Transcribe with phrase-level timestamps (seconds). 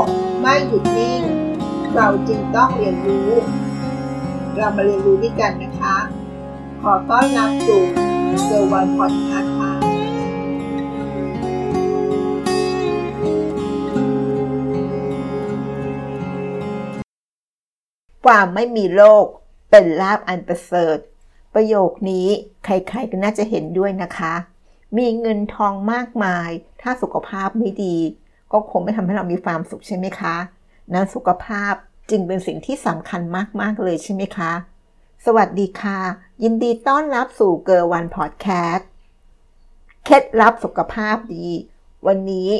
[0.00, 0.02] ก
[0.40, 1.22] ไม่หยุดนิ่ง
[1.94, 3.30] เราจึงต้องเรียนรู้
[4.56, 5.96] เรามาเรียนรู้ด้วยกันนะคะ
[6.82, 7.82] ขอต้อนรับสู่
[8.44, 9.72] เซอร์วันพอดคาส์ค่ะ
[18.24, 19.26] ความไม่มีโรค
[19.70, 20.98] เป็นลาบอันประเสริฐ
[21.54, 22.26] ประโยคนี้
[22.64, 24.34] ใครๆก็น่าจะเห็นด้วยนะคะ
[24.98, 26.50] มีเงินทองมากมาย
[26.82, 27.96] ถ้าสุขภาพไม่ดี
[28.52, 30.36] ก็คงไม่ทำให้เรามีความสุขใช่ไหมคะ
[30.92, 31.74] นั้นสุขภาพ
[32.10, 33.20] จึงเป็นสิ่งที่สำคัญ
[33.60, 34.52] มาก ๆ เลยใช่ไหมคะ
[35.24, 35.98] สวัสดีค่ะ
[36.42, 38.88] ยินดีต้อนรับสู่เกอร์วันพอดแคสต์
[40.04, 41.48] เคล็ดลับสุขภาพดี
[42.06, 42.50] วันนี้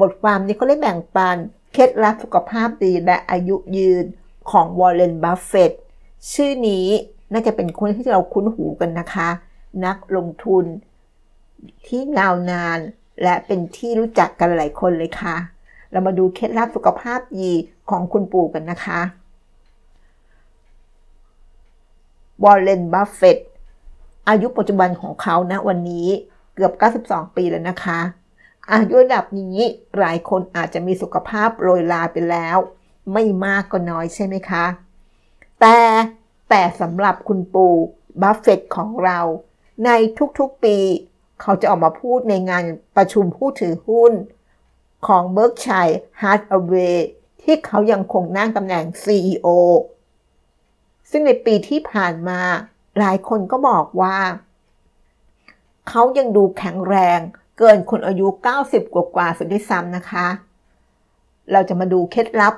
[0.00, 1.36] บทความนี้เขาได้แบ่งปัน
[1.72, 4.04] เคล็ดลับสุขภาพดีและอายุยืน
[4.50, 5.72] ของวอร์เรนบัฟเฟต
[6.32, 6.86] ชื่อนี้
[7.32, 9.28] น่าจะเป็นคนที่เราคุ้นหูกันนะคะ
[9.84, 10.64] นักลงทุน
[11.86, 12.78] ที่ยาวนาน
[13.22, 15.36] และเป็นที่รู้จักกันหลายคนเลยค่ะ
[15.90, 17.50] เรามาดูเคล็ดลับสุขภาพดี
[17.90, 19.00] ของคุณปู่กันนะคะ
[22.44, 23.38] วอร์เลนบัฟเฟต
[24.28, 26.08] อายุปัจจุบันของเขานะวันนี้
[26.54, 26.72] เกือบ
[27.06, 28.00] 92 ปีแล้วนะคะ
[28.72, 29.58] อายุระดับนี้
[29.98, 32.58] หลายคนอาจจะมีสุขภาพโรยราไปแล้ว
[33.12, 34.64] ไม่มากก็น้อยใช่ไหมคะ
[35.60, 35.78] แต่
[36.50, 37.74] แต่สำหรับคุณปู่
[38.22, 39.18] บัฟเฟตของเรา
[39.84, 39.90] ใน
[40.38, 40.76] ทุกๆปี
[41.40, 42.64] เขาจะออกมาพูดในงาน
[42.96, 44.12] ประชุมผู้ถือหุ้น
[45.06, 47.06] ของ Berkshire Hathaway
[47.42, 49.46] ที่เขายังคงนั่งตำแหน่ง CEO
[51.10, 52.40] ซึ่งในปีที่ผ่านมา
[52.98, 54.16] หลายคนก็บอกว่า
[55.88, 57.20] เขายังดูแข็งแรง
[57.58, 58.26] เกินคนอายุ
[58.60, 60.26] 90 กว่ากว่าเสียด้วยซ้ำนะคะ
[61.52, 62.54] เราจะมาดูเคล็ดลับ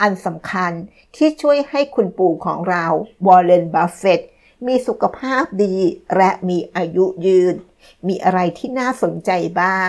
[0.00, 0.72] อันสำคัญ
[1.16, 2.84] ที่ช่วยให้คุณปู่ของเรา
[3.26, 4.20] วอร์เรนบัฟเฟต
[4.66, 5.74] มีสุขภาพดี
[6.16, 7.54] และมีอายุยืน
[8.08, 9.88] มีอะไรที่น่าสนใจบ้าง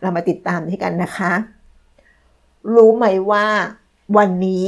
[0.00, 1.32] เรามาติดตามด้วยกันนะคะ
[2.74, 3.46] รู้ไหมว่า
[4.16, 4.66] วันนี้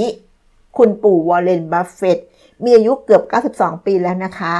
[0.77, 2.19] คุณปู่วอร์เรนบัฟเฟต
[2.65, 3.23] มีอายุเกือบ
[3.55, 4.55] 92 ปีแล้วนะคะ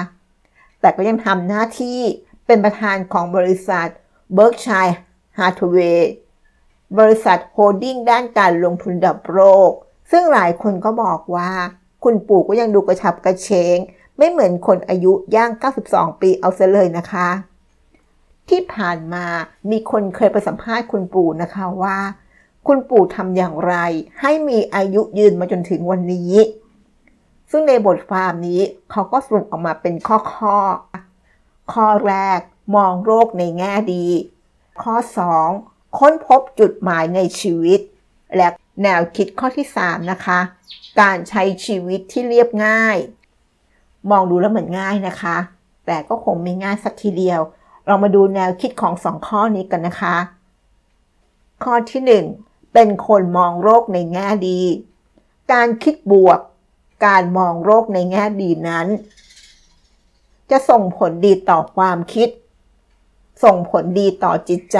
[0.81, 2.01] แต่ก็ยังทำหน้าที่
[2.47, 3.89] เป็นประธานของบริษัท
[4.37, 4.95] Berkshire
[5.39, 6.01] Hathaway
[6.99, 9.71] บริษัท holding ด้านการลงทุนระดับโลก
[10.11, 11.51] ซึ่งหลายคนก็บอกว่า
[12.05, 13.79] คุณปู่ก็ยังดูกระฉับกระเฉง
[14.19, 15.51] ไม่เหมือนคนอายุย่าง
[15.87, 17.29] 92 ปีเอาเสียเลยนะคะ
[18.51, 19.27] ที่ผ่านมา
[19.71, 21.99] มีคนเคยไปสัมภาษณ์คุณปู่นะคะว่า
[22.67, 23.75] คุณปู่ทำอย่างไร
[24.21, 26.35] ให้มีอายุยืนมาจนถึงวันนี้
[27.51, 30.59] ซึ่งในบทความนี้เขาก็สรุปออกมาเป็นข้อข้อ
[31.73, 32.41] ข้อแรก
[32.77, 34.07] มองโรคในแง่ดี
[34.83, 34.95] ข้อ
[35.47, 37.81] 2 ค้นพบจุดหมายในชีวิต
[38.37, 38.49] และ
[38.83, 40.39] แนวคิดข้อที่ 3 นะคะ
[41.01, 42.97] การใช้ชีวิตที่เรียบง่าย
[44.11, 45.37] มองดูแล้วเหมือนง่ายนะคะ
[45.87, 47.41] แต่ก็คงไม่ง่ายสักทีเดียว
[47.87, 50.17] เรามาดูแนวคิดของสองข้อนี้กันนะคะ
[51.63, 52.03] ข้อที่
[52.39, 54.61] 1เป็นคนมองโรคในแง่ดี
[55.53, 56.41] การคิดบวก
[57.07, 58.87] การมองโลกในแง่ดีนั้น
[60.51, 62.29] จะส่งผลดีต่อความคิด
[63.45, 64.79] ส่งผลดีต่อจิตใจ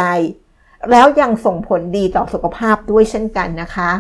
[0.91, 3.91] แล้วยังส่งผลดีต่อสุขภาพด้วยเช่นกันนะคะ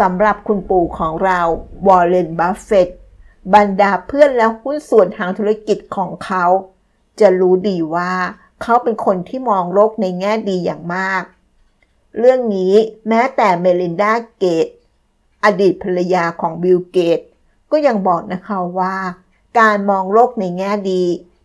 [0.00, 1.40] สำหรับคุณปู่ของเรา
[1.86, 2.88] วอร์เรนบัฟเฟต
[3.54, 6.44] บรรดาเพื่อนและหุ้นส่วนทางธุรกิจของเขา
[7.20, 8.12] จะรู้ดีว่า
[8.62, 11.22] เขาเป็นคนที่มองโลกในแง่ดีอย่างมาก
[12.18, 12.74] เรื่องนี้
[13.08, 14.66] แม้แต่เมลินดาเกตส์
[15.44, 17.20] อดีตภรรยาของบิลเกตส์
[17.70, 18.96] ก็ยังบอกนะคะว่า
[19.58, 21.02] การมองโลกในแง่ดี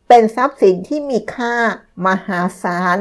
[0.08, 1.54] เป็นทรัพย์สินที่มีค่า
[2.06, 2.98] มหาศาล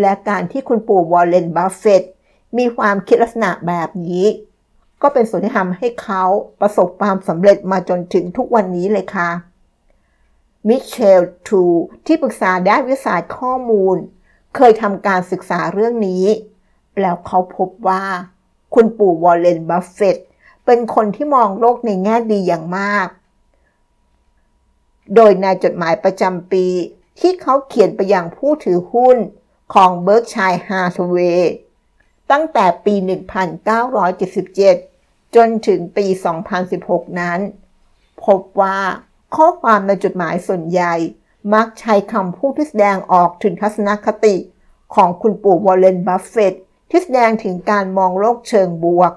[0.00, 2.02] และการที่คุณปู่วอร์เรนบัฟเฟต
[2.58, 4.26] มีความคิดลักษณะแบบนี้
[5.02, 6.24] ก็เป็นส่วนที่ทำให้เขา
[6.60, 9.30] ประสบความสำเร็จมาจนถึงทุกวันนี้เลยค่ะ
[10.68, 11.64] มิเชลทู
[12.06, 13.96] ที่ปรึกษาด้านวิจัยข้อมูล
[14.56, 16.24] เคยทำการศึกษาเรื่องนี้
[17.00, 18.04] แล้วเขาพบว่า
[18.74, 20.16] คุณปู่วอร์เรนบัฟเฟต
[20.66, 23.08] เป็นคนที่มองโลกในแง่ดีอย่างมาก
[25.14, 26.66] โดยในจดหมายประจำปี
[27.20, 29.16] ที่เขาเขียนไปยังผู้ถือหุ้น
[29.74, 31.52] ของ Berkshire Hathaway
[32.30, 32.94] ตั้งแต่ปี
[34.34, 36.06] 1977 จนถึงปี
[36.62, 37.40] 2016 นั้น
[38.24, 38.78] พบว่า
[39.36, 40.94] ข้อความในจดหมายส่วนใหญ่
[41.54, 44.36] มักใช้คำพูดที่แสดงออกถึงทัศนคติ
[44.94, 46.54] ของคุณปู่วอร์เรนบัฟเฟต
[46.90, 49.12] ที่แสดงถึงการมองโลกเชิงบวก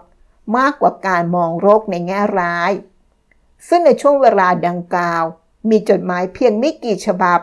[0.58, 2.72] มากกว่าการมองโลกในแง่ร้าย
[3.68, 5.24] ซึ่งในช่วงเวลาดังกล่าว
[5.70, 7.40] มีจดหมายเพียงไม่กี่ฉบับ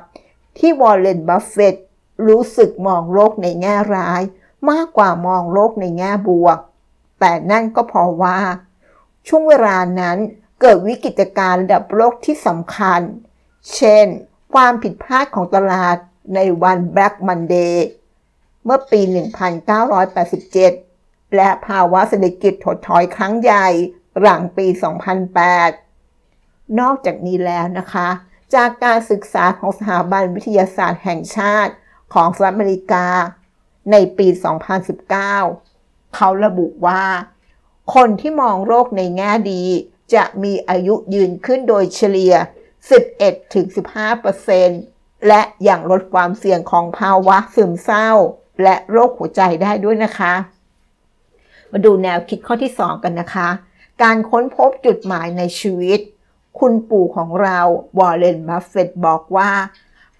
[0.58, 1.74] ที่วอร์เรนบัฟเฟต
[2.26, 4.22] รู้สึกมองโลกในแง่ร้าย
[4.70, 6.58] มากกว่ามองโลกในแง่บวก
[7.20, 8.38] แต่นั่นก็เพราะว่า
[9.28, 10.18] ช่วงเวลานั้น
[10.66, 13.00] เกิดวิกฤตการณ์ระดับโลกที่สำคัญ
[13.74, 14.06] เช่น
[14.54, 15.96] ความผิดพลาดของตลาด
[16.34, 17.76] ในวัน Black Monday
[18.64, 19.00] เมื่อปี
[19.78, 23.68] 1987 และภาวะเศรษฐกิจถดถอยครั้งใหญ่
[24.20, 24.66] หลังปี
[25.92, 28.08] 2008 นอกจากนี้แล้วนะคะ
[28.54, 31.72] จากการศึกษาของสถาบันวิทยาศาสตร์แห่งชาติ
[32.14, 33.06] ของสหรัฐอเมริกา
[33.92, 34.26] ในปี
[34.80, 37.04] 2019 เขาระบุว่า
[37.94, 39.64] คนที่มองโลกในแง่ดี
[40.14, 42.34] จะมีอายุยืนขึ้นโดยเฉลี่ย
[44.40, 48.10] 11-15%และอย่างลดความเสี่ยงของภาวะซึมเศร้า
[48.62, 50.34] และโรคหัวใจได้ด้วยนะคะ
[51.72, 53.48] มาดูแนวคิดข้อที่ 2 กันนะคะ
[54.02, 56.00] การค้นพบจุดหมายในชีวิต
[56.58, 57.60] คุณปู่ของเรา
[57.98, 59.50] วอร์เรนบัฟเฟตบอกว่า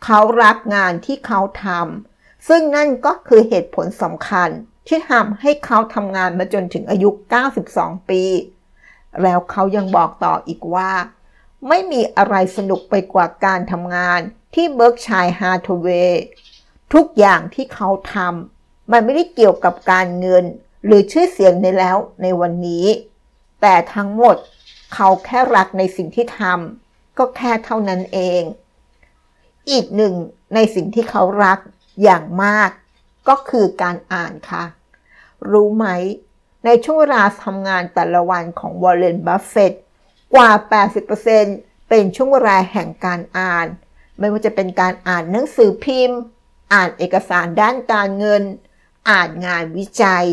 [0.04, 4.48] เขารักงานที่เขาทำซึ่งนั่นก็คือเหตุผลสำคัญ
[4.86, 7.08] ที่ทำให้เขาทำงานมาจนถึงอายุ
[7.58, 8.22] 92 ปี
[9.22, 10.92] แล้วเขายังบอกต่ออีกว่า
[11.68, 14.20] ไม่มีอะไรสนุกไปกว่าการทำงาน
[14.54, 16.22] ที่ Berkshire Hathaway
[16.94, 20.44] ทุกอย่างที่เขาทำมันไม่ได้เกี่ยวกับการเงิน
[20.84, 22.86] หรือชื่อเสียงในแล้วในวันนี้
[23.60, 24.36] แต่ทั้งหมด
[24.94, 28.42] เขาแค่รักในสิ่งที่ทำก็แค่เท่านั้นเอง
[29.70, 30.14] อีกหนึ่ง
[30.54, 31.58] ในสิ่งที่เขารัก
[32.02, 32.70] อย่างมาก
[33.28, 34.64] ก็คือการอ่านค่ะ
[35.50, 35.86] รู้ไหม
[36.64, 39.72] ในช่วงเวลาทำงานแต่ละวันของวอร์เรนบัฟเฟต
[40.34, 40.50] กว่า
[41.20, 43.66] 80%เป็นช่วงเวลาแห่งการอ่าน
[44.18, 46.18] ไม่ว่าจะเป็นการอ่านหนังสือพิมพ์
[46.72, 48.42] อ่านเอกสารด้านการเงิน
[49.10, 50.24] อ่านงานวิจัย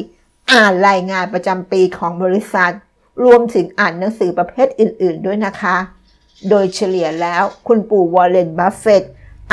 [0.54, 2.74] อ่านรายงานประจำปีของบริษัท
[3.24, 5.78] รวมถึงอ่านหนังสือประเภทอื่น ๆ ด้วยนะคะ
[6.50, 9.04] โดยเฉลี่ยแล้วคุณปู่วอร์เรนบัฟเฟต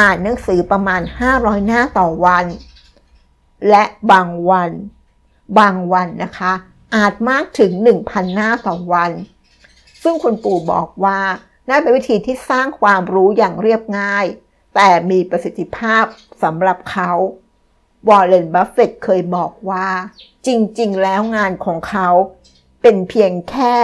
[0.01, 1.03] อ่านหนังสือประมาณ
[1.35, 2.47] 500 หน้าต่อวัน
[3.69, 4.71] และบางวัน
[5.59, 6.53] บางวันนะคะ
[6.94, 9.12] อาจมากถึง 1,000 หน้าต่อวัน
[10.02, 11.20] ซึ่งคุณปู่บอกว่า
[11.69, 14.26] น่าเป็นวิธีที่สร้างความรู้อย่างเรียบง่าย
[14.75, 16.05] แต่มีประสิทธิภาพ
[16.43, 17.11] สำหรับเขา
[18.08, 19.88] วอร์เรนบัฟเฟตเคยบอกว่า
[20.46, 22.08] จริงๆ แล้วงานของเขา
[22.82, 23.75] เป็นเพียงแค่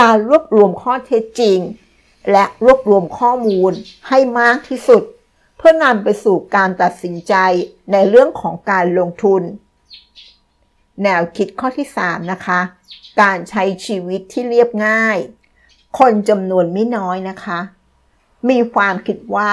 [0.00, 1.58] การรวบรวมข้อเท็จจริง
[2.30, 3.72] และรวบรวมข้อมูล
[4.08, 5.02] ให้มากที่สุด
[5.56, 7.34] เพื่อนำไปสู่การตัดสินใจ
[7.92, 9.42] ในเรื่องของการลงทุน
[11.04, 12.60] แนวคิดข้อที่ 3 นะคะ
[13.20, 15.18] การใช้ชีวิตที่เรียบง่าย
[15.98, 17.60] คนจำนวนไม่น้อยนะคะ
[18.48, 19.52] มีความคิดว่า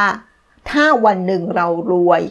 [0.69, 2.21] ถ้าวันหนึ่งเรารวย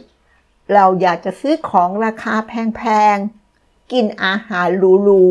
[0.74, 2.82] เราอยากจะซื้อของราคาแพ
[3.14, 5.24] งๆ กินอาหารหรู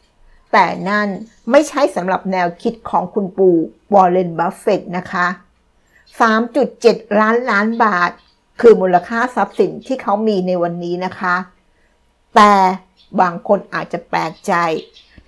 [0.00, 1.08] ๆ แต่นั่น
[1.50, 3.56] ไม่ใช่สำหรับแนวคิดของคุณปู่
[3.94, 5.26] วอร์เรนบัฟเฟตนะคะ
[6.42, 8.10] 3.7 ล้านล้านบาท
[8.60, 11.36] คือมูลค่าทรัพย์สินที่เขามีในวันนี้นะคะ
[12.36, 12.52] แต่
[13.20, 14.52] บางคนอาจจะแปลกใจ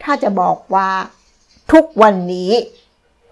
[0.03, 0.91] ถ้าจะบอกว่า
[1.73, 2.53] ทุกวันนี้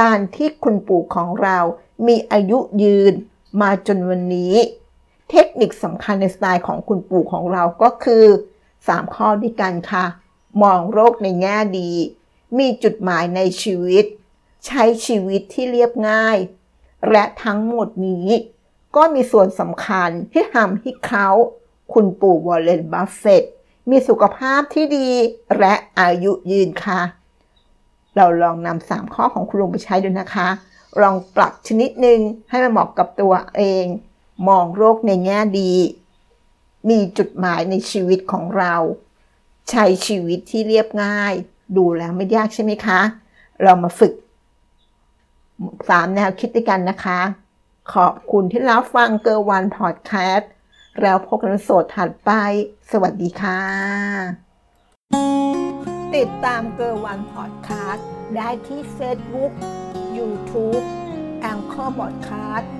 [0.00, 1.58] การที่คุณปู่ของเรา
[2.06, 3.12] มีอายุยืน
[3.60, 4.54] มาจนวันนี้
[5.30, 8.24] เทคนิคสำคัญในสไตล์ของคุณปู่ของเราก็คือ
[8.70, 10.04] 3 ข้อด้วยกันค่ะ
[10.62, 11.90] มองโรคในแง่ดี
[12.58, 14.04] มีจุดหมายในชีวิต
[14.66, 16.38] ใช้ชีวิตที่เรียบง่าย
[17.10, 18.28] และทั้งหมดนี้
[18.96, 21.28] ก็มีส่วนสำคัญที่ทำให้เขา
[21.92, 23.44] คุณปู่วอร์เรนบัฟเฟต
[23.90, 25.08] มีสุขภาพที่ดี
[25.58, 27.00] และอายุยืนค่ะ
[28.16, 30.48] เราลองนำสามข้อของคุณลุงไปใช้ดูนะคะ
[31.00, 33.84] ลองปรับสักนิดหนึ่งให้มันเหมาะกับตัวเอง
[34.48, 35.72] มองโลกในแง่ดี
[36.88, 38.74] มีจุดหมายในชีวิตของเรา
[39.70, 41.32] ใช้ชีวิตที่เรียบง่าย
[41.76, 43.00] ดูแล้วไม่ยากใช่ไหมคะ
[43.62, 44.12] เรามาฝึก
[45.88, 47.20] สามแนวคิดด้วยกันนะคะ
[47.94, 50.50] ขอบคุณที่รับฟังเกอร์วันพอดแคสต์
[51.02, 52.30] แล้วพบกันใน episode ถัดไป
[52.90, 53.60] สวัสดีค่ะ
[56.14, 59.52] ติดตามเกอร์วันพอดแคสต์ได้ที่เฟซบุ๊ก
[60.16, 60.78] ยูทูบ
[61.40, 62.70] Anchor พอดแคสต์